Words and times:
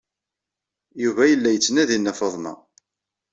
Yuba 1.03 1.23
yella 1.31 1.49
yettnadi 1.51 1.97
Nna 1.97 2.13
Faḍma. 2.19 2.53